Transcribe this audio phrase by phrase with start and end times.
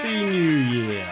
[0.00, 1.06] Happy New Year.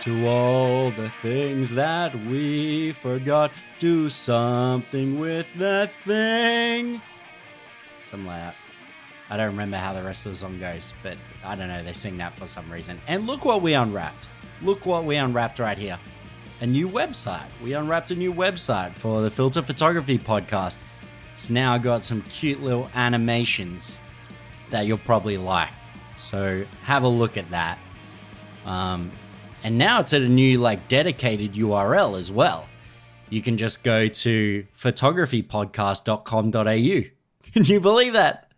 [0.00, 7.00] To all the things that we forgot, do something with that thing.
[8.04, 8.54] Something like that.
[9.28, 11.84] I don't remember how the rest of the song goes, but I don't know.
[11.84, 13.00] They sing that for some reason.
[13.06, 14.28] And look what we unwrapped.
[14.60, 15.96] Look what we unwrapped right here.
[16.62, 17.46] A new website.
[17.62, 20.80] We unwrapped a new website for the Filter Photography podcast.
[21.34, 24.00] It's now got some cute little animations
[24.70, 25.70] that you'll probably like.
[26.16, 27.78] So have a look at that.
[28.66, 29.10] Um,
[29.62, 32.66] and now it's at a new like dedicated URL as well.
[33.28, 37.10] You can just go to photographypodcast.com.au.
[37.52, 38.50] Can you believe that?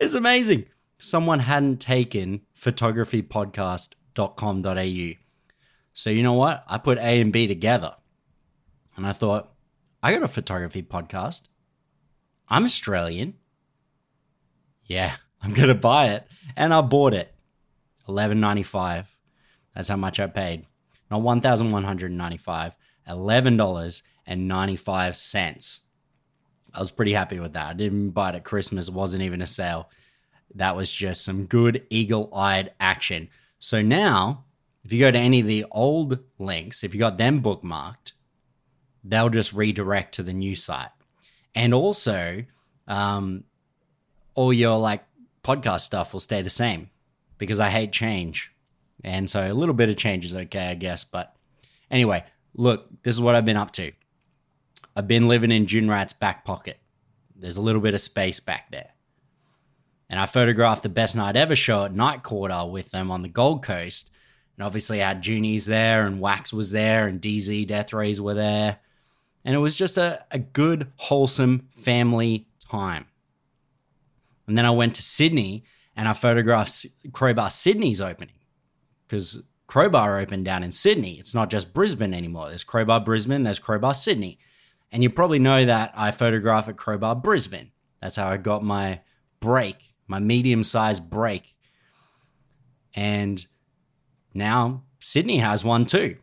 [0.00, 0.66] It's amazing.
[0.98, 5.18] Someone hadn't taken photographypodcast.com.au.
[5.92, 6.62] So you know what?
[6.68, 7.96] I put A and B together.
[8.96, 9.52] And I thought,
[10.02, 11.42] I got a photography podcast.
[12.48, 13.34] I'm Australian.
[14.84, 16.26] Yeah, I'm gonna buy it.
[16.56, 17.34] And I bought it.
[18.08, 19.06] Eleven ninety five.
[19.78, 20.66] That's how much I paid.
[21.08, 22.74] Not one thousand one hundred and ninety five.
[23.06, 25.82] Eleven dollars and ninety five cents.
[26.74, 27.68] I was pretty happy with that.
[27.68, 28.88] I didn't buy it at Christmas.
[28.88, 29.88] It wasn't even a sale.
[30.56, 33.28] That was just some good eagle eyed action.
[33.60, 34.46] So now,
[34.82, 38.14] if you go to any of the old links, if you got them bookmarked,
[39.04, 40.90] they'll just redirect to the new site.
[41.54, 42.44] And also,
[42.88, 43.44] um,
[44.34, 45.04] all your like
[45.44, 46.90] podcast stuff will stay the same
[47.38, 48.52] because I hate change.
[49.04, 51.04] And so a little bit of change is okay, I guess.
[51.04, 51.34] But
[51.90, 53.92] anyway, look, this is what I've been up to.
[54.96, 56.78] I've been living in Dune Rat's back pocket.
[57.36, 58.90] There's a little bit of space back there.
[60.10, 63.28] And I photographed the best night ever show at Night Quarter with them on the
[63.28, 64.10] Gold Coast.
[64.56, 68.78] And obviously, I had Junies there, and WAAX was there, and DZ Deathrays were there.
[69.44, 73.06] And it was just a, a good, wholesome family time.
[74.48, 78.37] And then I went to Sydney and I photographed Crowbar Sydney's opening
[79.08, 81.18] because Crowbar opened down in Sydney.
[81.18, 82.48] It's not just Brisbane anymore.
[82.48, 84.38] There's Crowbar Brisbane, there's Crowbar Sydney.
[84.92, 87.72] And you probably know that I photograph at Crowbar Brisbane.
[88.00, 89.00] That's how I got my
[89.40, 89.76] break,
[90.06, 91.54] my medium sized break.
[92.94, 93.44] And
[94.34, 96.16] now Sydney has one too.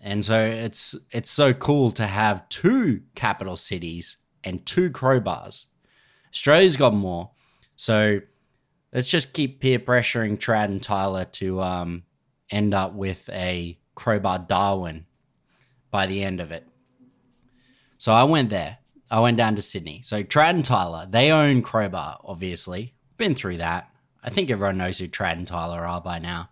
[0.00, 5.66] And so it's it's so cool to have two capital cities and two crowbars.
[6.32, 7.30] Australia's got more.
[7.76, 8.20] So
[8.92, 12.02] let's just keep peer pressuring Trad and Tyler to um,
[12.50, 15.06] end up with a crowbar Darwin
[15.90, 16.66] by the end of it.
[17.98, 18.78] So I went there.
[19.10, 20.02] I went down to Sydney.
[20.02, 22.94] So Trad and Tyler, they own Crowbar, obviously.
[23.16, 23.90] Been through that.
[24.22, 26.50] I think everyone knows who Trad and Tyler are by now.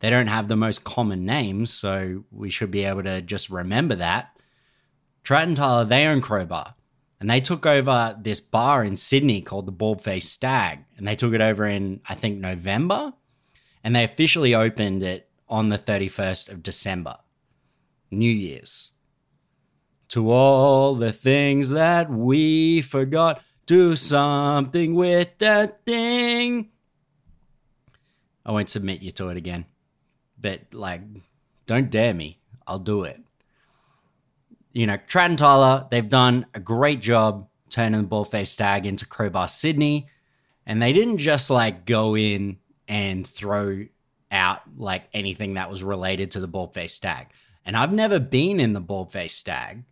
[0.00, 3.94] They don't have the most common names, so we should be able to just remember
[3.96, 4.36] that.
[5.24, 6.74] Trad and Tyler, they own Crowbar.
[7.22, 10.80] And they took over this bar in Sydney called the Bald Face Stag.
[10.96, 13.12] And they took it over in, I think, November.
[13.84, 17.18] And they officially opened it on the 31st of December,
[18.10, 18.90] New Year's.
[20.08, 26.70] To all the things that we forgot, do something with that thing.
[28.44, 29.66] I won't submit you to it again.
[30.40, 31.02] But, like,
[31.68, 32.40] don't dare me.
[32.66, 33.20] I'll do it
[34.72, 39.06] you know, Trad and Tyler, they've done a great job turning the Baldface Stag into
[39.06, 40.08] Crowbar Sydney.
[40.66, 43.86] And they didn't just like go in and throw
[44.30, 47.28] out like anything that was related to the Baldface Stag.
[47.64, 49.84] And I've never been in the Baldface Stag,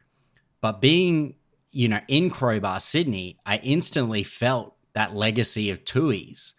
[0.60, 1.36] but being,
[1.72, 6.54] you know, in Crowbar Sydney, I instantly felt that legacy of Tui's.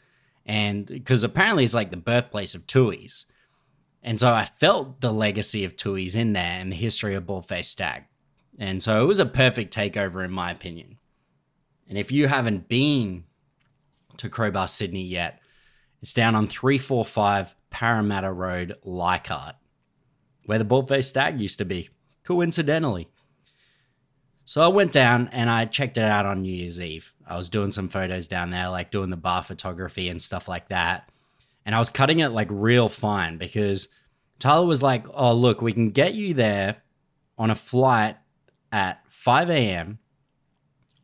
[0.46, 3.26] And because apparently it's like the birthplace of Tui's.
[4.03, 7.66] And so I felt the legacy of Tui's in there and the history of Baldface
[7.66, 8.06] Stag.
[8.60, 10.98] And so it was a perfect takeover, in my opinion.
[11.88, 13.26] And if you haven't been
[14.18, 15.40] to Crowbar Sydney yet,
[16.02, 19.56] it's down on 345 Parramatta Road, Leichhardt,
[20.46, 21.90] where the Baldface Stag used to be,
[22.24, 23.10] coincidentally.
[24.46, 27.14] So I went down and I checked it out on New Year's Eve.
[27.26, 30.70] I was doing some photos down there, like doing the bar photography and stuff like
[30.70, 31.09] that.
[31.66, 33.88] And I was cutting it like real fine because
[34.40, 36.82] Tyler was like, Oh, look, we can get you there
[37.38, 38.18] on a flight
[38.72, 40.00] at 5 a.m.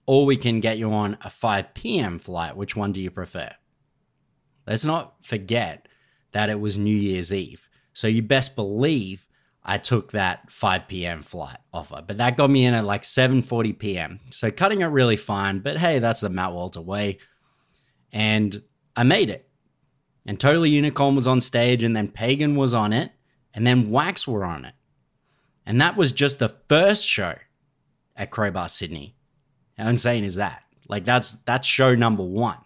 [0.06, 2.20] or we can get you on a 5 p.m.
[2.20, 2.56] flight.
[2.56, 3.52] Which one do you prefer?
[4.66, 5.88] Let's not forget
[6.32, 7.68] that it was New Year's Eve.
[7.94, 9.28] So you best believe
[9.64, 11.22] I took that 5 p.m.
[11.22, 12.04] flight offer.
[12.06, 14.20] But that got me in at like 7:40 p.m.
[14.30, 17.18] So cutting it really fine, but hey, that's the Matt Walter way.
[18.12, 18.62] And
[18.96, 19.50] I made it.
[20.26, 23.12] And Totally Unicorn was on stage and then Pagan was on it
[23.54, 24.74] and then WAAX were on it.
[25.66, 27.36] And that was just the first show
[28.18, 29.16] at Crowbar Sydney.
[29.78, 30.64] How insane is that?
[30.90, 32.58] Like that's that's show number one.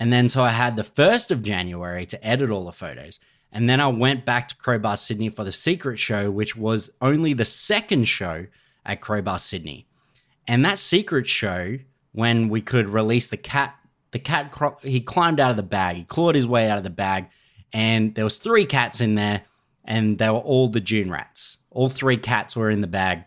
[0.00, 3.18] And then so I had the 1st of January to edit all the photos.
[3.50, 7.32] And then I went back to Crowbar Sydney for the secret show, which was only
[7.32, 8.46] the second show
[8.84, 9.86] at Crowbar Sydney.
[10.46, 11.78] And that secret show,
[12.12, 13.74] when we could release the cat,
[14.12, 16.90] the cat he climbed out of the bag, he clawed his way out of the
[16.90, 17.28] bag,
[17.72, 19.42] and there was three cats in there,
[19.84, 21.58] and they were all the Dune Rats.
[21.70, 23.24] All three cats were in the bag.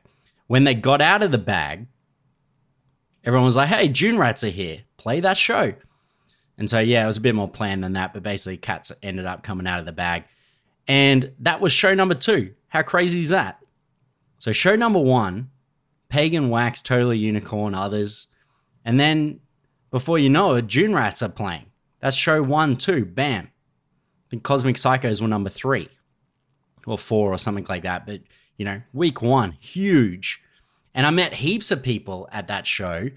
[0.52, 1.88] When they got out of the bag,
[3.24, 4.82] everyone was like, "Hey, Dune Rats are here.
[4.98, 5.74] Play that show."
[6.58, 9.26] And so, yeah, it was a bit more planned than that, but basically, cats ended
[9.26, 10.26] up coming out of the bag.
[10.90, 12.54] And that was show number two.
[12.68, 13.62] How crazy is that?
[14.40, 15.52] So, show number one,
[16.10, 18.28] Pagan WAAX, Totally Unicorn, others.
[18.84, 19.40] And then,
[19.90, 21.68] before you know it, Dune Rats are playing.
[22.02, 23.06] That's show one, two.
[23.06, 23.46] Bam.
[23.46, 25.88] I think Cosmic Psychos were number three
[26.86, 28.06] or four or something like that.
[28.06, 28.20] But,
[28.62, 30.42] you know, week one, huge.
[30.94, 33.10] And I met heaps of people at that show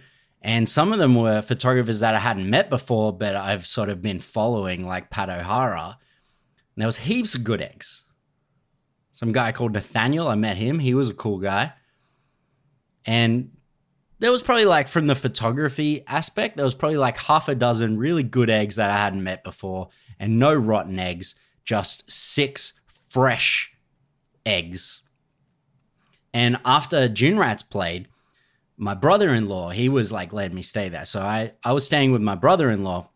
[0.45, 4.03] and some of them were photographers that I hadn't met before, but I've sort of
[4.03, 5.97] been following, like Pat O'Hara.
[6.77, 8.05] And there was heaps of good eggs.
[9.13, 10.79] Some guy called Nathaniel, I met him.
[10.79, 11.73] He was a cool guy.
[13.07, 13.53] And
[14.19, 17.97] there was probably like from the photography aspect, there was probably like half a dozen
[17.97, 19.89] really good eggs that I hadn't met before,
[20.19, 22.75] and no rotten eggs, just six
[23.09, 23.73] fresh
[24.45, 25.04] eggs.
[26.35, 28.09] And after Dune Rats played,
[28.77, 31.05] my brother-in-law he was like letting me stay there.
[31.05, 33.09] So i i was staying with my brother-in-law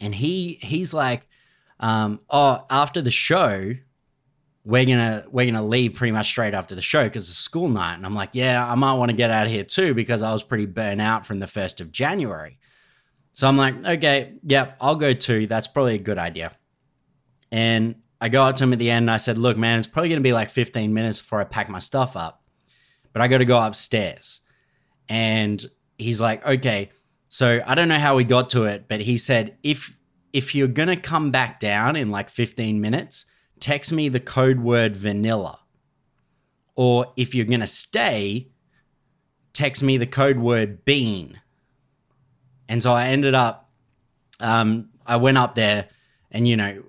[0.00, 1.28] and he he's like
[1.78, 3.74] um oh after the show
[4.64, 7.94] we're gonna we're gonna leave pretty much straight after the show because it's school night.
[7.94, 10.32] And i'm like yeah i might want to get out of here too because i
[10.32, 12.58] was pretty burnt out from the 1st of january.
[13.34, 15.46] So i'm like okay yep i'll go too.
[15.46, 16.50] That's probably a good idea.
[17.52, 19.86] And i go up to him at the end and i said look man it's
[19.86, 22.42] probably gonna be like 15 minutes before i pack my stuff up
[23.12, 24.40] but i gotta go upstairs
[25.08, 25.64] and
[25.98, 26.90] he's like, okay,
[27.28, 29.96] so I don't know how we got to it, but he said if
[30.32, 33.24] if you're gonna come back down in like 15 minutes,
[33.60, 35.58] text me the code word vanilla.
[36.74, 38.48] Or if you're gonna stay,
[39.52, 41.40] text me the code word bean.
[42.68, 43.70] And so I ended up,
[44.40, 45.88] um, I went up there,
[46.30, 46.82] and you know,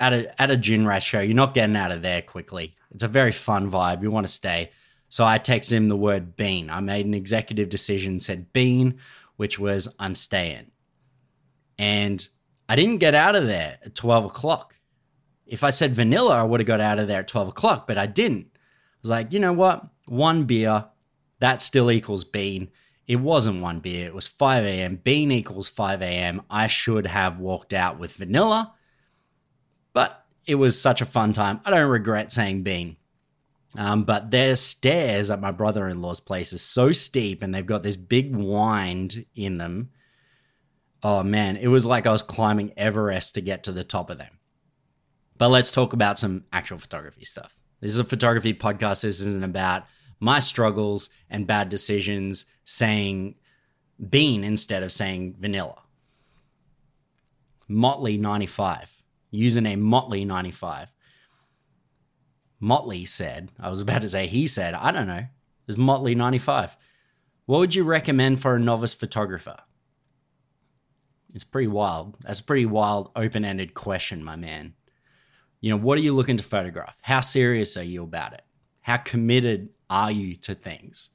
[0.00, 2.74] at a at a Dune Rat show, you're not getting out of there quickly.
[2.90, 4.02] It's a very fun vibe.
[4.02, 4.70] You want to stay.
[5.08, 6.70] So I texted him the word bean.
[6.70, 8.98] I made an executive decision, said bean,
[9.36, 10.70] which was I'm staying.
[11.78, 12.26] And
[12.68, 14.74] I didn't get out of there at 12 o'clock.
[15.46, 17.98] If I said vanilla, I would have got out of there at 12 o'clock, but
[17.98, 18.46] I didn't.
[18.54, 18.58] I
[19.02, 19.84] was like, you know what?
[20.06, 20.84] One beer,
[21.40, 22.70] that still equals bean.
[23.08, 24.96] It wasn't one beer, it was 5 a.m.
[24.96, 26.42] Bean equals 5 a.m.
[26.48, 28.74] I should have walked out with vanilla,
[29.92, 31.60] but it was such a fun time.
[31.64, 32.96] I don't regret saying bean.
[33.76, 37.64] Um, but their stairs at my brother in law's place is so steep and they've
[37.64, 39.90] got this big wind in them.
[41.02, 44.18] Oh man, it was like I was climbing Everest to get to the top of
[44.18, 44.38] them.
[45.38, 47.54] But let's talk about some actual photography stuff.
[47.80, 49.02] This is a photography podcast.
[49.02, 49.84] This isn't about
[50.18, 53.36] my struggles and bad decisions saying
[54.08, 55.82] bean instead of saying vanilla.
[57.70, 58.86] Motley95,
[59.32, 60.88] username Motley95
[62.60, 65.16] Motley said, I was about to say he said, I don't know.
[65.16, 66.76] It was Motley 95.
[67.46, 69.56] What would you recommend for a novice photographer?
[71.32, 72.18] It's pretty wild.
[72.20, 74.74] That's a pretty wild, open ended question, my man.
[75.60, 76.98] You know, what are you looking to photograph?
[77.02, 78.42] How serious are you about it?
[78.82, 81.10] How committed are you to things?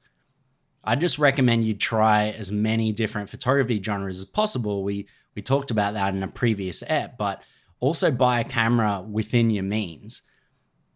[0.82, 4.84] I just recommend you try as many different photography genres as possible.
[4.84, 7.42] We we talked about that in a previous app, but
[7.80, 10.22] also buy a camera within your means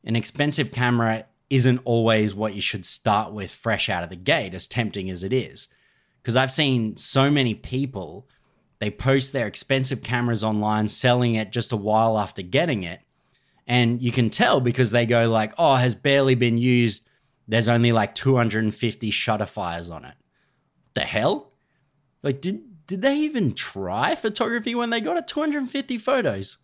[0.04, 4.54] an expensive camera isn't always what you should start with fresh out of the gate,
[4.54, 5.68] as tempting as it is.
[6.22, 8.28] Because I've seen so many people,
[8.78, 13.00] they post their expensive cameras online, selling it just a while after getting it.
[13.66, 17.06] And you can tell because they go like, oh, has barely been used.
[17.46, 20.14] There's only like 250 shutter fires on it.
[20.14, 21.52] What the hell?
[22.22, 25.28] Like, did did they even try photography when they got it?
[25.28, 26.58] 250 photos.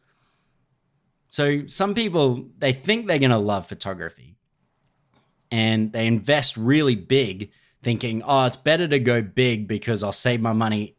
[1.28, 4.36] So some people they think they're going to love photography
[5.50, 7.50] and they invest really big
[7.82, 10.96] thinking, "Oh, it's better to go big because I'll save my money,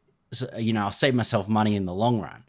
[0.58, 2.44] you know, I'll save myself money in the long run."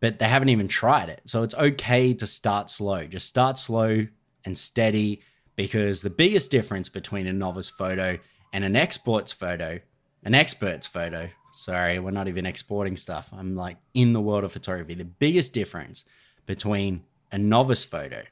[0.00, 1.22] But they haven't even tried it.
[1.26, 3.06] So it's okay to start slow.
[3.06, 4.06] Just start slow
[4.44, 5.22] and steady
[5.56, 8.18] because the biggest difference between a novice photo
[8.52, 9.78] and an export's photo,
[10.24, 13.30] an expert's photo, sorry, we're not even exporting stuff.
[13.32, 14.94] I'm like in the world of photography.
[14.94, 16.04] The biggest difference
[16.46, 18.22] between a novice photo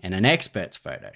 [0.00, 1.10] and an expert's photo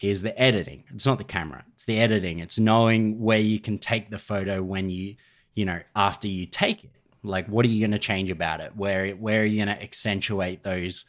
[0.00, 0.84] is the editing.
[0.94, 2.38] It's not the camera, it's the editing.
[2.38, 5.16] It's knowing where you can take the photo when you,
[5.54, 6.90] you know, after you take it.
[7.22, 8.74] Like, what are you going to change about it?
[8.76, 11.04] Where where are you going to accentuate those,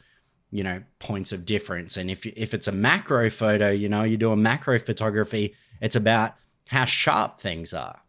[0.50, 1.96] you know, points of difference?
[1.96, 5.96] And if if it's a macro photo, you know, you do a macro photography, it's
[5.96, 6.34] about
[6.66, 8.00] how sharp things are.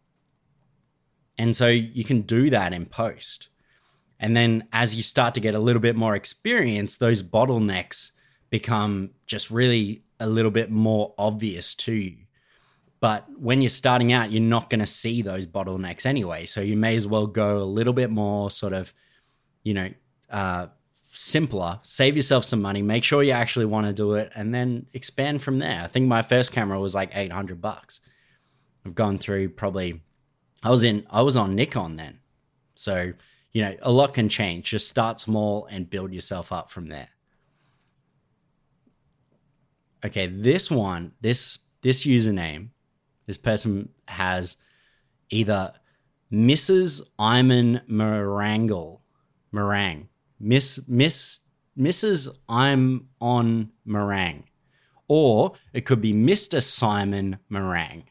[1.38, 3.48] And so you can do that in post.
[4.20, 8.12] And then as you start to get a little bit more experience, those bottlenecks
[8.50, 12.18] become just really a little bit more obvious to you.
[13.00, 16.46] But when you're starting out, you're not going to see those bottlenecks anyway.
[16.46, 18.94] So you may as well go a little bit more sort of,
[19.62, 19.90] you know,
[20.30, 20.68] uh,
[21.12, 24.86] simpler, save yourself some money, make sure you actually want to do it, and then
[24.92, 25.82] expand from there.
[25.82, 28.00] I think my first camera was like 800 bucks.
[28.86, 30.00] I've gone through probably,
[30.62, 32.20] I was in, I was on Nikon then.
[32.74, 33.12] So,
[33.54, 34.66] you know, a lot can change.
[34.66, 37.08] Just start small and build yourself up from there.
[40.04, 42.68] Okay, this one, this this username
[43.26, 44.56] this person has
[45.30, 45.72] either
[46.32, 47.02] Mrs.
[47.18, 49.00] Iman Marangle,
[49.52, 50.08] Meringue,
[50.38, 51.40] Miss Miss
[51.78, 52.28] Mrs.
[52.48, 54.44] I'm on meringue,
[55.08, 56.62] or it could be Mr.
[56.62, 58.04] Simon Meringue.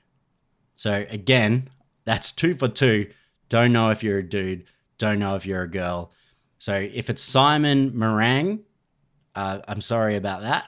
[0.75, 1.69] So again,
[2.05, 3.09] that's two for two.
[3.49, 4.65] Don't know if you're a dude.
[4.97, 6.11] Don't know if you're a girl.
[6.59, 8.63] So if it's Simon Meringue,
[9.35, 10.65] uh, I'm sorry about that.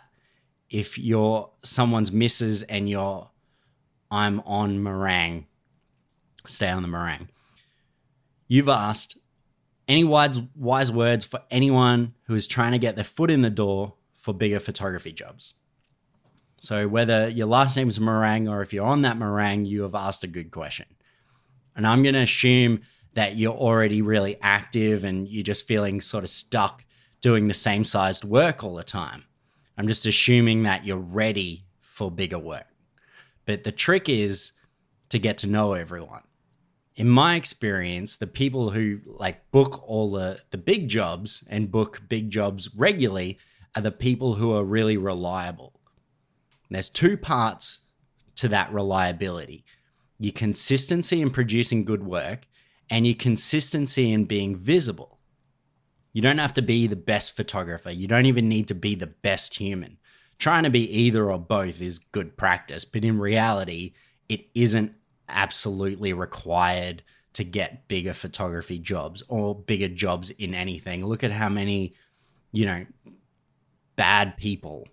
[0.69, 3.29] If you're someone's missus and you're
[4.11, 5.47] I'm on meringue.
[6.47, 7.29] Stay on the meringue.
[8.47, 9.17] You've asked
[9.87, 13.49] any wise, wise words for anyone who is trying to get their foot in the
[13.49, 15.55] door for bigger photography jobs.
[16.59, 19.95] So, whether your last name is Meringue or if you're on that meringue, you have
[19.95, 20.85] asked a good question.
[21.75, 22.81] And I'm going to assume
[23.15, 26.83] that you're already really active and you're just feeling sort of stuck
[27.21, 29.25] doing the same sized work all the time.
[29.77, 32.67] I'm just assuming that you're ready for bigger work.
[33.45, 34.51] But the trick is
[35.09, 36.21] to get to know everyone.
[36.95, 42.01] In my experience, the people who like book all the, the big jobs and book
[42.07, 43.37] big jobs regularly
[43.75, 45.73] are the people who are really reliable.
[46.69, 47.79] There's two parts
[48.35, 49.65] to that reliability
[50.17, 52.47] your consistency in producing good work
[52.89, 55.19] and your consistency in being visible.
[56.13, 57.91] You don't have to be the best photographer.
[57.91, 59.97] You don't even need to be the best human
[60.37, 63.93] trying to be either or both is good practice, but in reality,
[64.29, 64.93] it isn't
[65.29, 71.05] absolutely required to get bigger photography jobs or bigger jobs in anything.
[71.05, 71.95] Look at how many,
[72.51, 72.85] you know,
[73.95, 74.87] bad people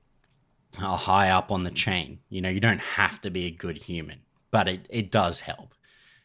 [0.80, 2.18] are high up on the chain.
[2.28, 4.20] You know, you don't have to be a good human,
[4.50, 5.75] but it, it does help.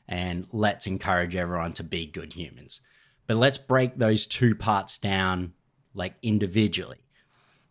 [0.07, 2.81] And let's encourage everyone to be good humans.
[3.27, 5.53] But let's break those two parts down
[5.93, 7.03] like individually.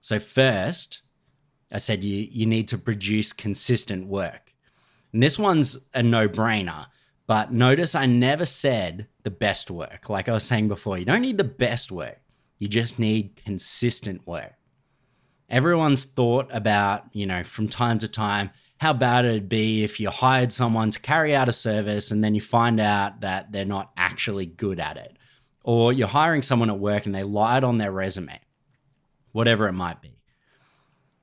[0.01, 1.03] So, first,
[1.73, 4.53] I said you you need to produce consistent work.
[5.13, 6.87] And this one's a no-brainer,
[7.27, 10.11] but notice I never said the best work.
[10.11, 12.21] Like I was saying before, you don't need the best work.
[12.59, 14.53] You just need consistent work.
[15.49, 20.11] Everyone's thought about, you know, from time to time how bad it'd be if you
[20.11, 23.91] hired someone to carry out a service and then you find out that they're not
[23.97, 25.17] actually good at it.
[25.63, 28.39] Or you're hiring someone at work and they lied on their resume,
[29.33, 30.19] whatever it might be.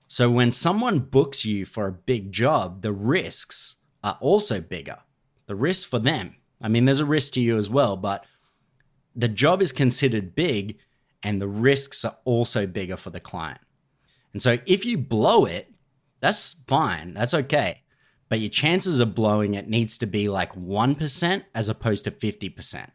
[0.07, 4.97] So when someone books you for a big job, the risks are also bigger.
[5.47, 6.35] The risk for them.
[6.61, 8.25] I mean, there's a risk to you as well, but
[9.15, 10.77] the job is considered big
[11.21, 13.61] and the risks are also bigger for the client.
[14.33, 15.72] And so if you blow it,
[16.23, 17.13] that's fine.
[17.13, 17.81] That's okay.
[18.29, 22.89] But your chances of blowing it needs to be like 1% as opposed to 50%.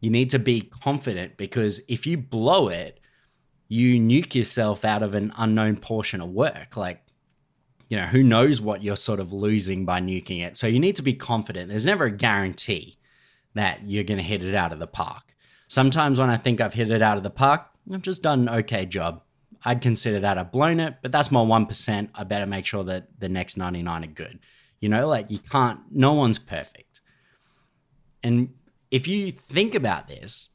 [0.00, 3.00] You need to be confident because if you blow it,
[3.66, 6.76] you nuke yourself out of an unknown portion of work.
[6.76, 7.02] Like,
[7.88, 10.56] you know, who knows what you're sort of losing by nuking it.
[10.56, 11.70] So you need to be confident.
[11.70, 12.98] There's never a guarantee
[13.54, 15.34] that you're going to hit it out of the park.
[15.66, 18.60] Sometimes when I think I've hit it out of the park, I've just done an
[18.60, 19.22] okay job.
[19.64, 22.08] I'd consider that I've blown it, but that's my 1%.
[22.14, 24.38] I better make sure that the next 99 are good.
[24.80, 27.00] You know, like you can't, no one's perfect.
[28.22, 28.54] And
[28.90, 30.48] if you think about this,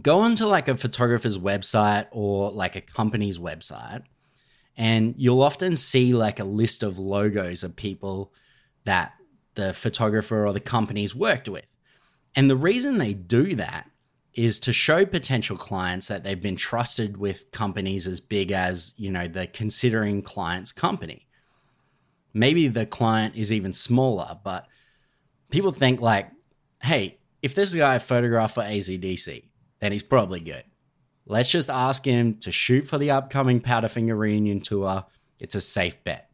[0.00, 4.04] go onto like a photographer's website or like a company's website
[4.76, 8.32] and you'll often see like a list of logos of people
[8.84, 9.12] that
[9.54, 11.66] the photographer or the company's worked with.
[12.34, 13.90] And the reason they do that
[14.34, 19.10] is to show potential clients that they've been trusted with companies as big as, you
[19.10, 21.26] know, the considering client's company.
[22.32, 24.66] Maybe the client is even smaller, but
[25.50, 26.30] people think like,
[26.82, 29.44] hey, if this guy photographed for AC/DC,
[29.80, 30.64] then he's probably good.
[31.26, 35.04] Let's just ask him to shoot for the upcoming Powderfinger reunion tour.
[35.38, 36.30] It's a safe bet.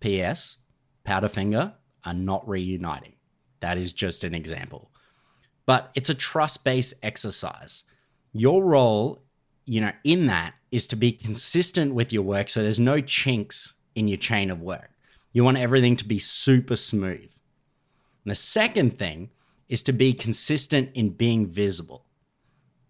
[0.00, 0.56] P.S.
[1.04, 3.14] Powderfinger are not reuniting.
[3.60, 4.92] That is just an example.
[5.68, 7.84] But it's a trust based exercise.
[8.32, 9.20] Your role,
[9.66, 13.74] you know, in that is to be consistent with your work so there's no chinks
[13.94, 14.90] in your chain of work.
[15.34, 17.30] You want everything to be super smooth.
[18.24, 19.28] And the second thing
[19.68, 22.06] is to be consistent in being visible.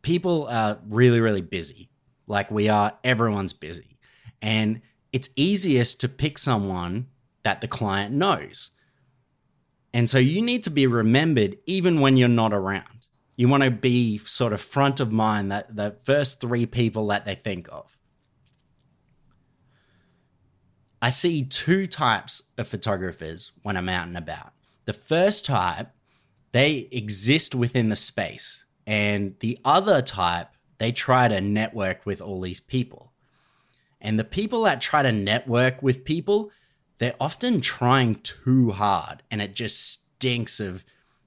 [0.03, 1.91] People are really, really busy.
[2.29, 3.99] Like we are, everyone's busy.
[4.41, 4.83] And
[5.13, 7.09] it's easiest to pick someone
[7.43, 8.71] that the client knows.
[9.99, 13.05] And so you need to be remembered even when you're not around.
[13.35, 17.25] You want to be sort of front of mind that the first three people that
[17.25, 17.99] they think of.
[21.03, 24.53] I see two types of photographers when I'm out and about.
[24.85, 25.89] The first type,
[26.53, 32.41] they exist within the space, and the other type, they try to network with all
[32.41, 33.11] these people.
[34.01, 36.53] And the people that try to network with people,
[36.99, 40.85] they're often trying too hard, and it just stinks of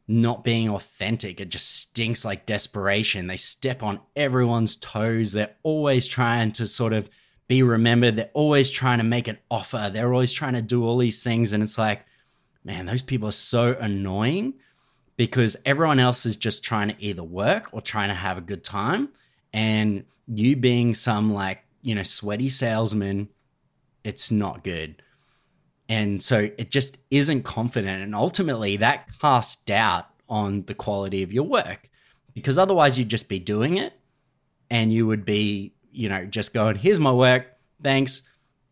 [0.08, 1.40] not being authentic.
[1.40, 3.28] It just stinks like desperation.
[3.28, 5.32] They step on everyone's toes.
[5.32, 7.10] They're always trying to sort of
[7.48, 8.16] be remembered.
[8.16, 9.90] They're always trying to make an offer.
[9.92, 11.54] They're always trying to do all these things.
[11.54, 12.06] And it's like,
[12.64, 14.56] man, those people are so annoying
[15.16, 18.64] because everyone else is just trying to either work or trying to have a good
[18.64, 19.10] time.
[19.54, 23.30] And you being some like, you know, sweaty salesman,
[24.04, 25.02] it's not good.
[25.92, 28.02] And so it just isn't confident.
[28.02, 31.90] And ultimately, that casts doubt on the quality of your work
[32.34, 33.94] because otherwise you'd just be doing it
[34.70, 37.48] and you would be you know, just going, here's my work,
[37.84, 38.24] thanks,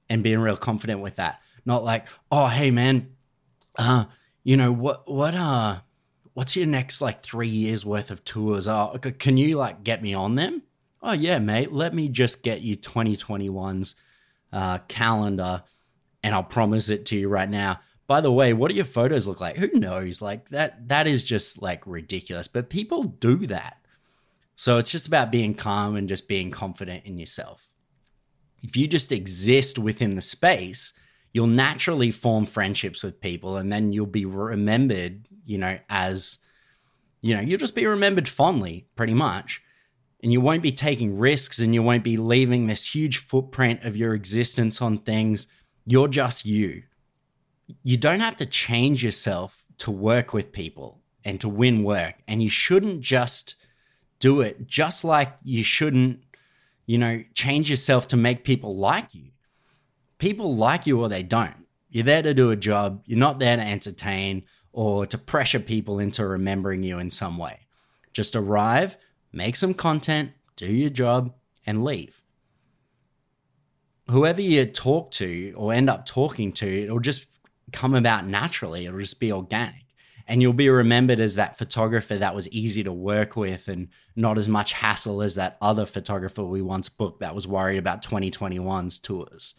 [0.10, 1.42] and being real confident with that.
[1.66, 3.10] Not like, oh, hey man,
[3.78, 4.06] uh,
[4.44, 5.80] you know, what what uh
[6.34, 8.68] what's your next like three years worth of tours?
[8.68, 10.64] Oh, can you like get me on them?
[11.02, 11.72] Oh yeah, mate.
[11.72, 13.96] Let me just get you 2021's
[14.52, 15.64] uh, calendar,
[16.24, 17.80] and I'll promise it to you right now.
[18.08, 19.58] By the way, what do your photos look like?
[19.58, 20.22] Who knows?
[20.22, 20.88] Like that.
[20.88, 22.48] That is just like ridiculous.
[22.48, 23.78] But people do that.
[24.56, 27.66] So it's just about being calm and just being confident in yourself.
[28.62, 30.94] If you just exist within the space,
[31.32, 36.40] you'll naturally form friendships with people and then you'll be remembered, you know, as,
[37.22, 39.62] you know, you'll just be remembered fondly, pretty much.
[40.22, 43.96] And you won't be taking risks and you won't be leaving this huge footprint of
[43.96, 45.48] your existence on things.
[45.90, 46.84] You're just you.
[47.82, 52.14] You don't have to change yourself to work with people and to win work.
[52.28, 53.56] And you shouldn't just
[54.20, 56.20] do it just like you shouldn't,
[56.86, 59.32] you know, change yourself to make people like you.
[60.20, 61.66] People like you or they don't.
[61.90, 65.98] You're there to do a job, you're not there to entertain or to pressure people
[65.98, 67.62] into remembering you in some way.
[68.14, 68.96] Just arrive,
[69.34, 71.34] make some content, do your job,
[71.66, 72.22] and leave.
[74.10, 77.28] Whoever you talk to or end up talking to, it'll just
[77.72, 78.86] come about naturally.
[78.86, 79.86] It'll just be organic
[80.30, 84.38] and you'll be remembered as that photographer that was easy to work with and not
[84.38, 89.00] as much hassle as that other photographer we once booked that was worried about 2021's
[89.00, 89.56] tours.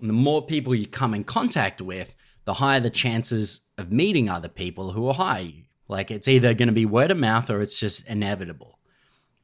[0.00, 4.28] And the more people you come in contact with, the higher the chances of meeting
[4.28, 5.62] other people who will hire you.
[5.86, 8.80] Like it's either going to be word of mouth or it's just inevitable.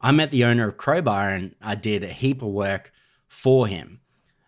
[0.00, 2.90] I met the owner of Crowbar and I did a heap of work
[3.30, 4.00] for him.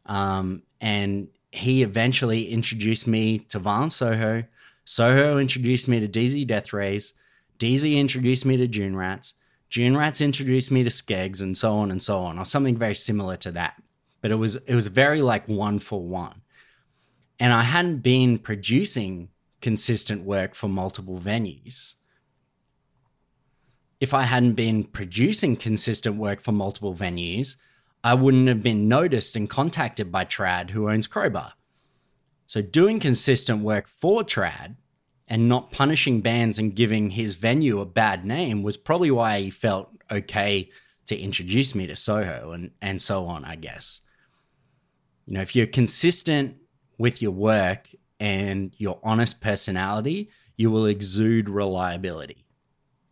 [0.05, 4.45] Um, and he eventually introduced me to Violent Soho
[4.85, 7.13] Soho introduced me to DZ Deathrays.
[7.59, 9.35] DZ introduced me to Dune Rats.
[9.71, 12.95] Dune Rats introduced me to Skegss, and so on and so on, or something very
[12.95, 13.81] similar to that.
[14.21, 16.43] But it was it was very like one for one.
[17.39, 19.29] And I hadn't been producing
[19.61, 21.95] consistent work for multiple venues.
[24.01, 27.57] If I hadn't been producing consistent work for multiple venues,
[28.05, 31.53] I wouldn't have been noticed and contacted by Trad, who owns Crowbar.
[32.47, 34.77] So doing consistent work for Trad
[35.29, 39.51] and not punishing bands and giving his venue a bad name was probably why he
[39.51, 40.69] felt okay
[41.07, 44.01] to introduce me to Soho and, and so on, I guess.
[45.27, 46.57] You know, if you're consistent
[46.99, 47.89] with your work
[48.19, 52.45] and your honest personality, you will exude reliability.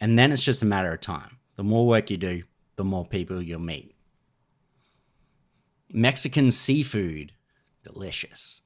[0.01, 1.39] And then it's just a matter of time.
[1.55, 2.43] The more work you do,
[2.77, 3.95] the more people you'll meet.
[5.93, 7.33] Mexican seafood,
[7.83, 8.63] delicious.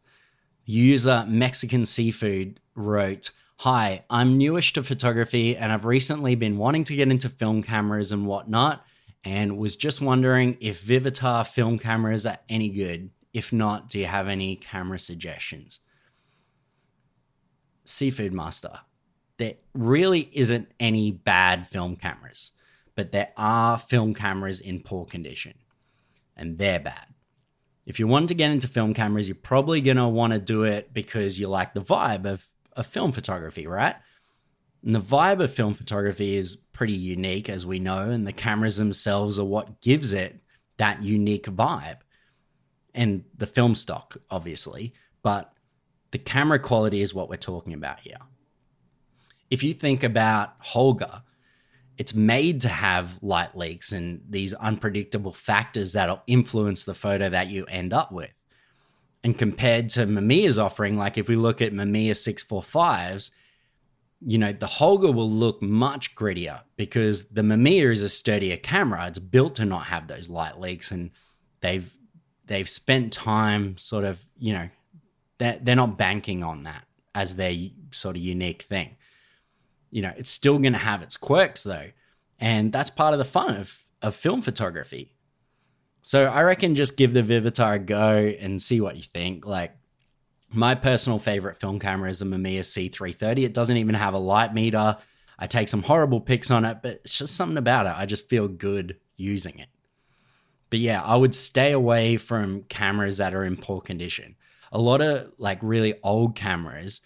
[0.66, 6.96] User Mexican Seafood wrote, Hi, I'm newish to photography and I've recently been wanting to
[6.96, 8.84] get into film cameras and whatnot,
[9.24, 13.10] and was just wondering if Vivitar film cameras are any good.
[13.32, 15.80] If not, do you have any camera suggestions?
[17.84, 18.80] Seafood Master,
[19.38, 22.52] there really isn't any bad film cameras,
[22.94, 25.54] but there are film cameras in poor condition,
[26.36, 27.13] and they're bad
[27.86, 30.64] if you want to get into film cameras, you're probably going to want to do
[30.64, 33.96] it because you like the vibe of, of film photography, right?
[34.84, 38.76] And the vibe of film photography is pretty unique, as we know, and the cameras
[38.76, 40.40] themselves are what gives it
[40.76, 41.98] that unique vibe.
[42.94, 45.52] And the film stock, obviously, but
[46.10, 48.18] the camera quality is what we're talking about here.
[49.50, 51.22] If you think about Holga,
[51.96, 57.48] it's made to have light leaks and these unpredictable factors that'll influence the photo that
[57.48, 58.32] you end up with.
[59.22, 63.30] And compared to Mamiya's offering, like if we look at Mamiya 645s,
[64.26, 69.06] you know, the Holga will look much grittier because the Mamiya is a sturdier camera.
[69.06, 71.10] It's built to not have those light leaks and
[71.60, 71.90] they've
[72.46, 74.68] they've spent time sort of, you know,
[75.38, 77.54] they're, they're not banking on that as their
[77.92, 78.96] sort of unique thing
[79.94, 81.88] you know, it's still going to have its quirks though.
[82.40, 85.14] And that's part of the fun of, of film photography.
[86.02, 89.46] So I reckon just give the Vivitar a go and see what you think.
[89.46, 89.76] Like
[90.52, 93.44] my personal favorite film camera is a Mamiya C330.
[93.44, 94.96] It doesn't even have a light meter.
[95.38, 97.94] I take some horrible pics on it, but it's just something about it.
[97.96, 99.68] I just feel good using it.
[100.70, 104.34] But yeah, I would stay away from cameras that are in poor condition.
[104.72, 107.00] A lot of like really old cameras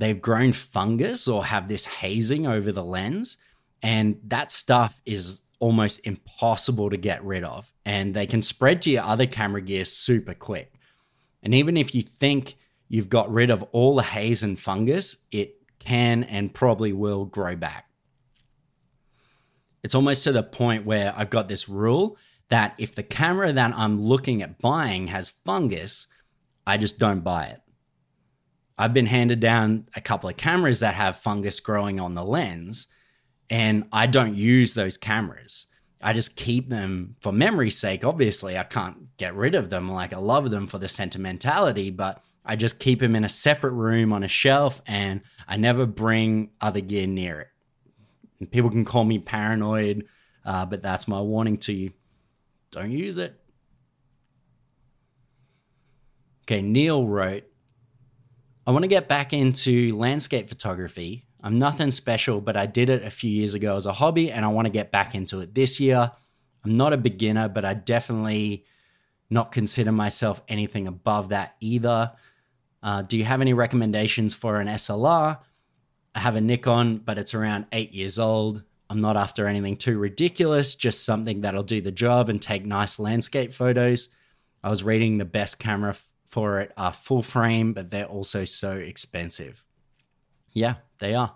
[0.00, 3.36] they've grown fungus or have this hazing over the lens.
[3.82, 7.70] And that stuff is almost impossible to get rid of.
[7.84, 10.72] And they can spread to your other camera gear super quick.
[11.42, 12.56] And even if you think
[12.88, 17.54] you've got rid of all the haze and fungus, it can and probably will grow
[17.54, 17.86] back.
[19.82, 22.16] It's almost to the point where I've got this rule
[22.48, 26.06] that if the camera that I'm looking at buying has fungus,
[26.66, 27.60] I just don't buy it.
[28.80, 32.86] I've been handed down a couple of cameras that have fungus growing on the lens,
[33.50, 35.66] and I don't use those cameras.
[36.00, 38.06] I just keep them for memory's sake.
[38.06, 39.92] Obviously, I can't get rid of them.
[39.92, 43.72] Like, I love them for the sentimentality, but I just keep them in a separate
[43.72, 47.48] room on a shelf and I never bring other gear near it.
[48.38, 50.06] And people can call me paranoid,
[50.46, 51.92] uh, but that's my warning to you.
[52.70, 53.38] Don't use it.
[56.44, 57.44] Okay, Neil wrote,
[58.70, 61.26] I want to get back into landscape photography.
[61.42, 64.44] I'm nothing special, but I did it a few years ago as a hobby and
[64.44, 66.12] I want to get back into it this year.
[66.64, 68.64] I'm not a beginner, but I definitely
[69.28, 72.12] not consider myself anything above that either.
[72.80, 75.40] Uh, do you have any recommendations for an SLR?
[76.14, 78.62] I have a Nikon, but it's around eight years old.
[78.88, 83.00] I'm not after anything too ridiculous, just something that'll do the job and take nice
[83.00, 84.10] landscape photos.
[84.62, 85.96] I was reading the best camera
[86.30, 89.64] for it are full frame, but they're also so expensive.
[90.52, 91.34] Yeah, they are.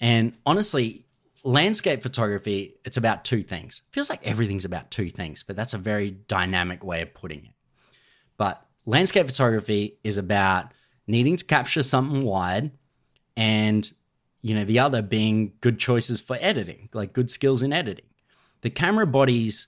[0.00, 1.06] And honestly,
[1.44, 3.82] landscape photography, it's about two things.
[3.86, 7.44] It feels like everything's about two things, but that's a very dynamic way of putting
[7.44, 7.52] it.
[8.38, 10.72] But landscape photography is about
[11.06, 12.70] needing to capture something wide
[13.36, 13.90] and
[14.40, 18.04] you know the other being good choices for editing, like good skills in editing.
[18.62, 19.66] The camera body's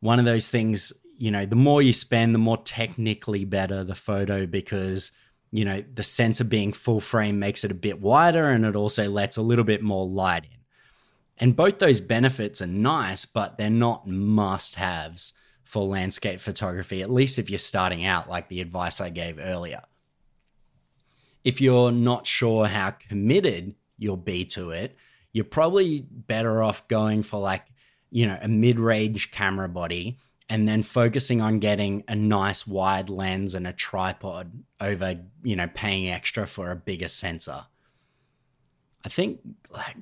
[0.00, 3.94] one of those things you know, the more you spend, the more technically better the
[3.94, 5.12] photo because,
[5.50, 9.08] you know, the sensor being full frame makes it a bit wider and it also
[9.08, 10.58] lets a little bit more light in.
[11.38, 15.32] And both those benefits are nice, but they're not must haves
[15.64, 19.80] for landscape photography, at least if you're starting out, like the advice I gave earlier.
[21.44, 24.96] If you're not sure how committed you'll be to it,
[25.32, 27.64] you're probably better off going for like,
[28.10, 30.18] you know, a mid range camera body
[30.52, 35.66] and then focusing on getting a nice wide lens and a tripod over, you know,
[35.72, 37.64] paying extra for a bigger sensor.
[39.02, 39.96] I think like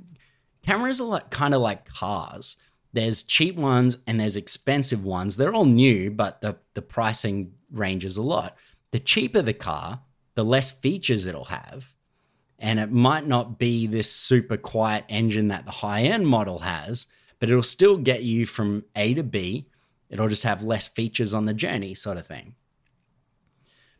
[0.67, 2.57] cameras are like kind of like cars.
[2.93, 5.37] There's cheap ones and there's expensive ones.
[5.37, 8.57] They're all new, but the, the pricing ranges a lot.
[8.91, 10.01] The cheaper the car,
[10.35, 11.95] the less features it'll have.
[12.59, 17.07] And it might not be this super quiet engine that the high end model has,
[17.39, 19.70] but it'll still get you from A to B
[20.11, 22.57] It'll just have less features on the journey, sort of thing.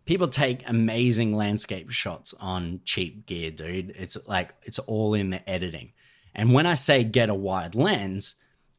[0.05, 3.91] People take amazing landscape shots on cheap gear, dude.
[3.91, 5.93] It's like it's all in the editing.
[6.35, 8.35] And when I say get a wide lens,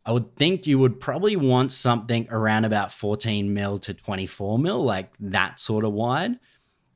[0.05, 4.83] I would think you would probably want something around about 14 mil to 24 mil,
[4.83, 6.39] like that sort of wide.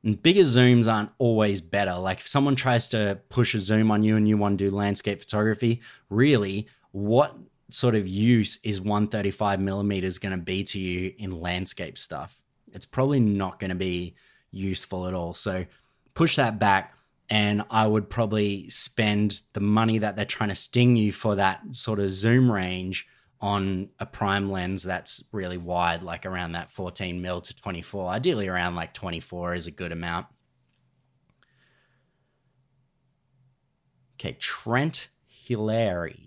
[0.02, 1.94] And bigger zooms aren't always better.
[1.94, 4.74] Like if someone tries to push a zoom on you and you want to do
[4.74, 7.36] landscape photography, really, what
[7.70, 12.38] sort of use is 135 millimeters going to be to you in landscape stuff?
[12.72, 14.16] It's probably not going to be
[14.50, 15.34] useful at all.
[15.34, 15.66] So
[16.14, 16.94] push that back.
[17.28, 21.60] And I would probably spend the money that they're trying to sting you for that
[21.72, 23.08] sort of zoom range
[23.40, 28.08] on a prime lens that's really wide, like around that 14 mil to 24.
[28.10, 30.26] Ideally, around like 24 is a good amount.
[34.14, 36.25] Okay, Trent Hilary.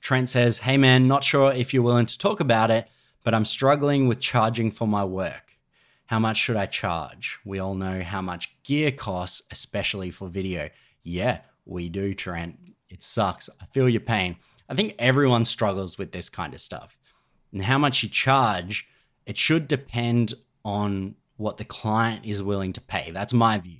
[0.00, 2.88] Trent says, Hey man, not sure if you're willing to talk about it,
[3.24, 5.56] but I'm struggling with charging for my work.
[6.06, 7.38] How much should I charge?
[7.44, 10.70] We all know how much gear costs, especially for video.
[11.04, 12.58] Yeah, we do, Trent.
[12.88, 13.48] It sucks.
[13.60, 14.36] I feel your pain.
[14.68, 16.98] I think everyone struggles with this kind of stuff.
[17.52, 18.88] And how much you charge,
[19.26, 20.34] it should depend
[20.64, 23.10] on what the client is willing to pay.
[23.12, 23.78] That's my view.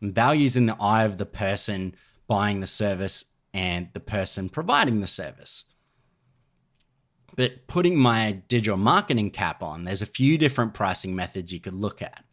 [0.00, 1.94] Values in the eye of the person
[2.26, 5.64] buying the service and the person providing the service.
[7.36, 11.74] But putting my digital marketing cap on, there's a few different pricing methods you could
[11.74, 12.24] look at.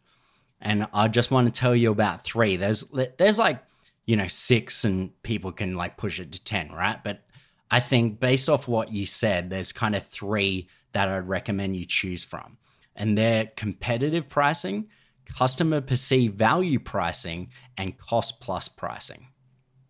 [0.60, 2.56] And I just want to tell you about three.
[2.56, 2.84] There's
[3.18, 3.62] there's like,
[4.04, 7.02] you know, six and people can like push it to 10, right?
[7.02, 7.22] But
[7.70, 11.86] I think based off what you said, there's kind of three that I'd recommend you
[11.86, 12.58] choose from.
[12.94, 14.88] And they're competitive pricing,
[15.24, 19.31] customer perceived value pricing, and cost plus pricing.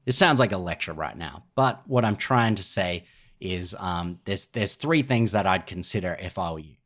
[0.04, 3.04] This sounds like a lecture right now, but what I'm trying to say
[3.40, 6.76] is um, there's there's three things that I'd consider if I were you.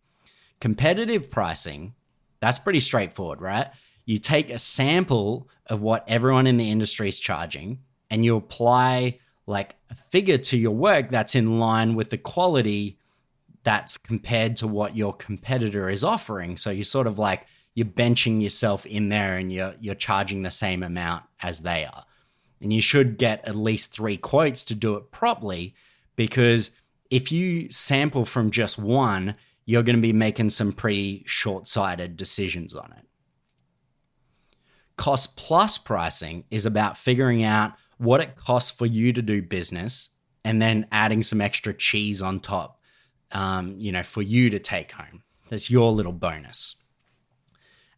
[0.60, 1.94] Competitive pricing,
[2.40, 3.68] that's pretty straightforward, right?
[4.04, 9.18] You take a sample of what everyone in the industry is charging, and you apply
[9.46, 12.98] like a figure to your work that's in line with the quality
[13.62, 16.56] that's compared to what your competitor is offering.
[16.56, 20.50] So you sort of like you're benching yourself in there and you're you're charging the
[20.50, 22.04] same amount as they are.
[22.60, 25.74] And you should get at least 3 quotes to do it properly
[26.16, 26.70] because
[27.10, 32.74] if you sample from just one, you're going to be making some pretty short-sighted decisions
[32.74, 33.04] on it.
[34.96, 40.08] Cost plus pricing is about figuring out what it costs for you to do business
[40.44, 42.80] and then adding some extra cheese on top,
[43.32, 45.22] um, you know, for you to take home.
[45.48, 46.76] That's your little bonus.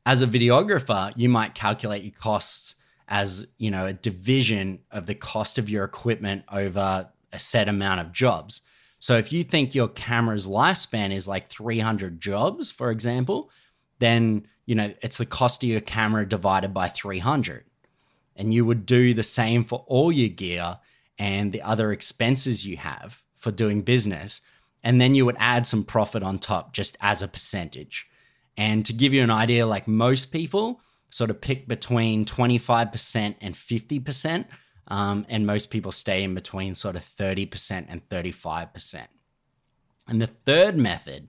[0.07, 2.75] As a videographer, you might calculate your costs
[3.09, 8.01] as, you know, a division of the cost of your equipment over a set amount
[8.01, 8.62] of jobs.
[9.01, 13.51] So if you think your camera's lifespan is like 300 jobs, for example,
[13.99, 17.64] then, you know, it's the cost of your camera divided by 300
[18.37, 20.79] and you would do the same for all your gear
[21.18, 24.40] and the other expenses you have for doing business.
[24.85, 28.09] And then you would add some profit on top just as a percentage.
[28.57, 33.55] And to give you an idea, like most people sort of pick between 25% and
[33.55, 34.44] 50%.
[34.88, 39.07] Um, and most people stay in between sort of 30% and 35%.
[40.07, 41.29] And the third method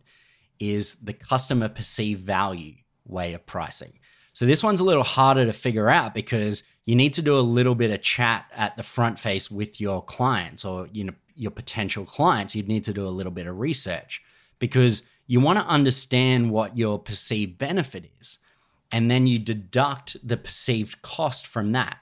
[0.59, 3.93] is the customer perceived value way of pricing.
[4.33, 7.41] So this one's a little harder to figure out because you need to do a
[7.41, 11.51] little bit of chat at the front face with your clients or you know your
[11.51, 12.55] potential clients.
[12.55, 14.21] You'd need to do a little bit of research
[14.59, 18.37] because you want to understand what your perceived benefit is
[18.91, 21.99] and then you deduct the perceived cost from that.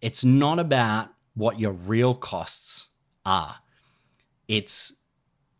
[0.00, 2.88] It's not about what your real costs
[3.24, 3.56] are.
[4.46, 4.92] It's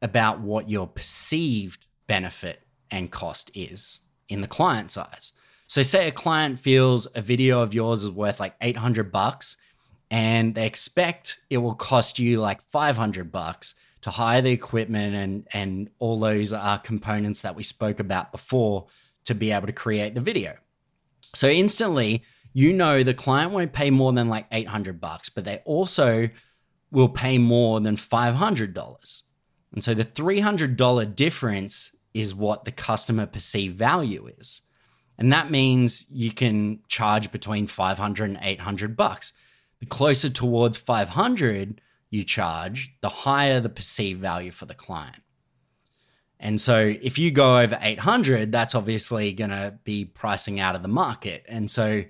[0.02, 5.32] about what your perceived benefit and cost is in the client's eyes.
[5.66, 9.56] So say a client feels a video of yours is worth like 800 bucks
[10.10, 15.46] and they expect it will cost you like 500 bucks to hire the equipment and
[15.52, 18.86] and all those uh, components that we spoke about before
[19.28, 20.56] to be able to create the video.
[21.34, 25.58] So instantly, you know the client won't pay more than like 800 bucks, but they
[25.64, 26.28] also
[26.90, 29.22] will pay more than $500.
[29.72, 34.62] And so the $300 difference is what the customer perceived value is.
[35.18, 39.32] And that means you can charge between 500 and 800 bucks.
[39.80, 45.22] The closer towards 500 you charge, the higher the perceived value for the client.
[46.40, 50.82] And so if you go over 800, that's obviously going to be pricing out of
[50.82, 51.44] the market.
[51.48, 52.04] And so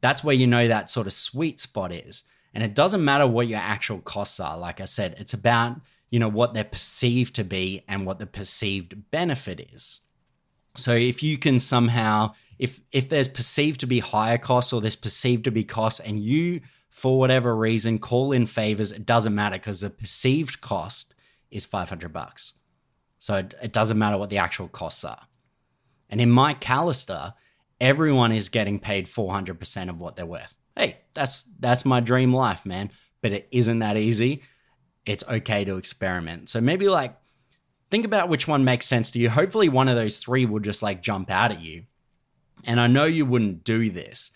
[0.00, 2.24] that's where you know that sort of sweet spot is.
[2.54, 4.58] And it doesn't matter what your actual costs are.
[4.58, 5.76] Like I said, it's about,
[6.10, 10.00] you know, what they're perceived to be and what the perceived benefit is.
[10.74, 14.96] So if you can somehow if if there's perceived to be higher costs or there's
[14.96, 16.60] perceived to be costs and you
[16.90, 21.14] for whatever reason call in favors it doesn't matter because the perceived cost
[21.50, 22.52] is 500 bucks
[23.18, 25.26] so it, it, doesn't matter what the actual costs are.
[26.08, 27.34] And in mike callister
[27.80, 30.54] everyone is getting paid 400% of what they're worth.
[30.76, 32.90] Hey that's that's my dream life man.
[33.20, 34.42] But it isn't that easy.
[35.04, 36.48] It's okay to experiment.
[36.48, 37.16] So maybe like
[37.90, 39.28] think about which one makes sense to you.
[39.30, 41.84] Hopefully one of those three will just like jump out at you.
[42.64, 44.30] And I know you wouldn't do this,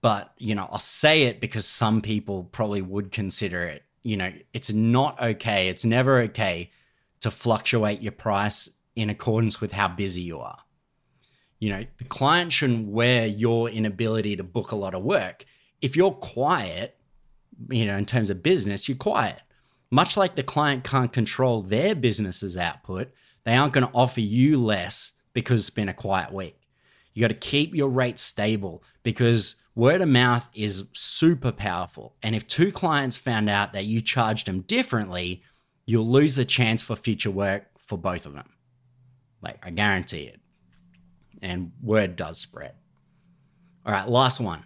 [0.00, 3.84] but you know, I'll say it because some people probably would consider it.
[4.02, 5.68] You know, it's not okay.
[5.68, 6.70] It's never okay
[7.22, 10.58] to fluctuate your price in accordance with how busy you are.
[11.58, 15.44] You know, the client shouldn't wear your inability to book a lot of work.
[15.80, 16.96] If you're quiet,
[17.70, 19.40] you know, in terms of business, you're quiet.
[19.90, 23.12] Much like the client can't control their business's output,
[23.44, 26.58] they aren't going to offer you less because it's been a quiet week.
[27.14, 32.16] You got to keep your rate stable because word of mouth is super powerful.
[32.22, 35.42] And if two clients found out that you charged them differently,
[35.86, 38.48] you'll lose the chance for future work for both of them.
[39.40, 40.40] Like, I guarantee it.
[41.40, 42.74] And word does spread.
[43.84, 44.64] All right, last one.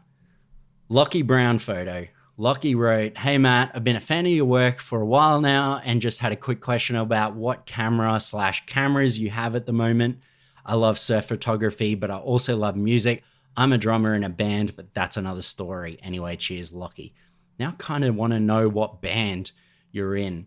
[0.88, 2.06] Lockie Brown photo.
[2.36, 5.80] Lockie wrote, Hey Matt, I've been a fan of your work for a while now
[5.82, 9.72] and just had a quick question about what camera slash cameras you have at the
[9.72, 10.18] moment.
[10.66, 13.22] I love surf photography, but I also love music.
[13.56, 15.98] I'm a drummer in a band, but that's another story.
[16.02, 17.14] Anyway, cheers, Lockie.
[17.58, 19.52] Now, kind of want to know what band
[19.92, 20.46] you're in.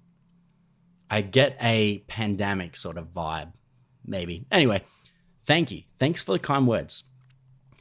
[1.10, 3.52] I get a pandemic sort of vibe,
[4.06, 4.46] maybe.
[4.52, 4.84] Anyway,
[5.46, 5.84] thank you.
[5.98, 7.04] Thanks for the kind words.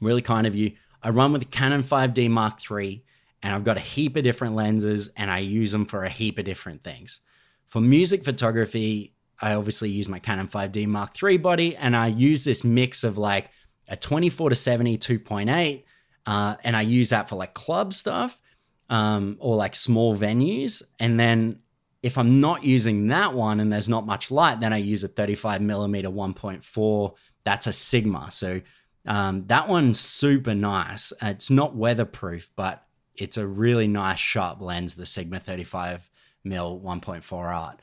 [0.00, 0.72] Really kind of you.
[1.02, 3.04] I run with a Canon 5D Mark III
[3.42, 6.38] and I've got a heap of different lenses and I use them for a heap
[6.38, 7.20] of different things.
[7.66, 12.44] For music photography, I obviously use my Canon 5D Mark III body and I use
[12.44, 13.50] this mix of like
[13.88, 15.84] a 24 to 70 2.8
[16.26, 18.40] uh, and I use that for like club stuff
[18.88, 20.82] um, or like small venues.
[20.98, 21.60] And then
[22.02, 25.08] if I'm not using that one and there's not much light, then I use a
[25.08, 27.14] 35 millimeter 1.4.
[27.44, 28.30] That's a Sigma.
[28.30, 28.60] So
[29.06, 31.12] um, that one's super nice.
[31.20, 32.84] It's not weatherproof, but
[33.16, 36.08] it's a really nice sharp lens, the Sigma 35
[36.44, 37.80] mil 1.4 art.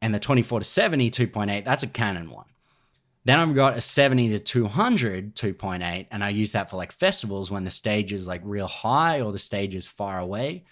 [0.00, 2.46] And the 24 to 70 2.8, that's a Canon one.
[3.24, 7.50] Then I've got a 70 to 200 2.8, and I use that for like festivals
[7.50, 10.64] when the stage is like real high or the stage is far away.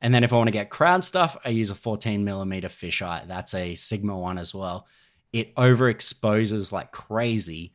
[0.00, 3.26] And then if I want to get crowd stuff, I use a 14 millimeter fisheye.
[3.26, 4.86] That's a Sigma one as well.
[5.32, 7.72] It overexposes like crazy,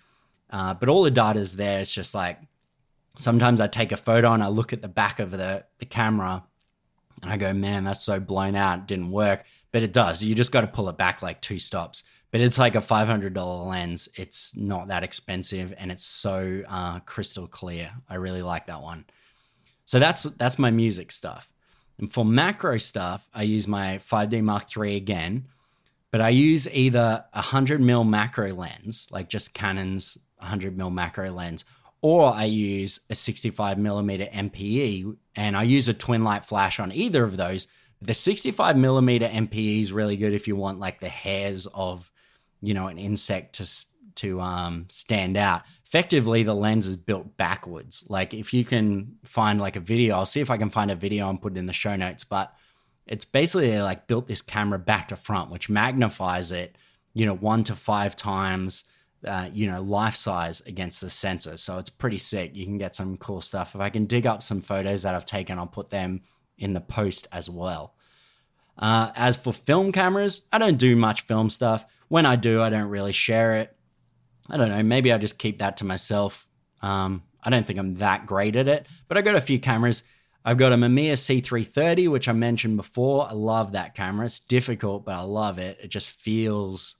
[0.49, 1.79] uh, but all the data is there.
[1.79, 2.39] It's just like
[3.17, 6.43] sometimes I take a photo and I look at the back of the, the camera
[7.21, 8.79] and I go, man, that's so blown out.
[8.79, 9.45] It didn't work.
[9.71, 10.23] But it does.
[10.23, 12.03] You just got to pull it back like two stops.
[12.31, 14.09] But it's like a $500 lens.
[14.15, 17.91] It's not that expensive and it's so uh, crystal clear.
[18.09, 19.05] I really like that one.
[19.85, 21.51] So that's that's my music stuff.
[21.99, 25.47] And for macro stuff, I use my 5D Mark III again,
[26.11, 31.31] but I use either a 100 mil macro lens, like just Canon's 100 mil macro
[31.31, 31.63] lens,
[32.01, 36.91] or I use a 65 millimeter MPE and I use a twin light flash on
[36.91, 37.67] either of those.
[38.01, 42.11] The 65 millimeter MPE is really good if you want like the hairs of,
[42.61, 45.61] you know, an insect to to um, stand out.
[45.91, 48.05] Effectively, the lens is built backwards.
[48.07, 50.95] Like if you can find like a video, I'll see if I can find a
[50.95, 52.23] video and put it in the show notes.
[52.23, 52.53] But
[53.05, 56.77] it's basically like built this camera back to front, which magnifies it,
[57.13, 58.85] you know, one to five times
[59.25, 61.57] uh, you know, life size against the sensor.
[61.57, 62.55] So it's pretty sick.
[62.55, 63.75] You can get some cool stuff.
[63.75, 66.21] If I can dig up some photos that I've taken, I'll put them
[66.57, 67.95] in the post as well.
[68.77, 71.85] Uh, as for film cameras, I don't do much film stuff.
[72.07, 73.75] When I do, I don't really share it.
[74.51, 74.83] I don't know.
[74.83, 76.47] Maybe I just keep that to myself.
[76.81, 80.03] Um, I don't think I'm that great at it, but I got a few cameras.
[80.43, 83.27] I've got a Mamiya C330, which I mentioned before.
[83.27, 84.25] I love that camera.
[84.25, 85.79] It's difficult, but I love it.
[85.81, 86.95] It just feels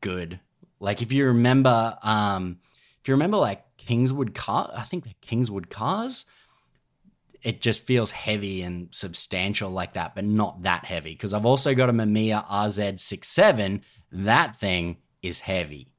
[0.00, 0.40] good
[0.80, 2.58] like if you remember, um,
[3.00, 6.24] if you remember like Kingswood car, I think the Kingswood cars,
[7.42, 11.12] it just feels heavy and substantial like that, but not that heavy.
[11.12, 13.82] Because I've also got a Mamiya RZ67.
[14.12, 15.89] That thing is heavy.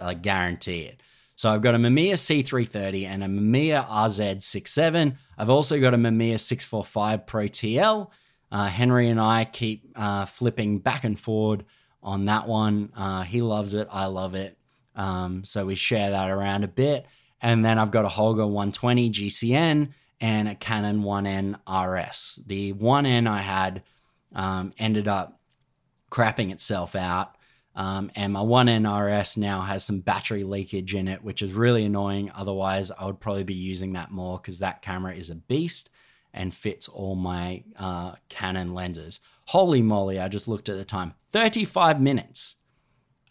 [0.00, 1.02] I guarantee it.
[1.36, 5.16] So I've got a Mamiya C330 and a Mamiya RZ67.
[5.38, 8.08] I've also got a Mamiya 645 Pro TL.
[8.52, 11.64] Uh, Henry and I keep uh, flipping back and forward
[12.02, 12.92] on that one.
[12.96, 13.88] Uh, he loves it.
[13.90, 14.58] I love it.
[14.96, 17.06] Um, so we share that around a bit.
[17.40, 22.40] And then I've got a Holga 120 GCN and a Canon 1N RS.
[22.46, 23.82] The 1N I had
[24.34, 25.40] um, ended up
[26.10, 27.36] crapping itself out.
[27.76, 31.84] Um, and my 1N RS now has some battery leakage in it, which is really
[31.84, 32.30] annoying.
[32.34, 35.90] Otherwise, I would probably be using that more because that camera is a beast
[36.32, 39.20] and fits all my uh, Canon lenses.
[39.46, 42.56] Holy moly, I just looked at the time 35 minutes.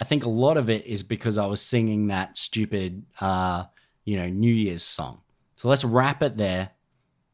[0.02, 3.66] I think a lot of it is because I was singing that stupid, uh,
[4.06, 5.22] you know, New Year's song.
[5.58, 6.72] So let's wrap it there.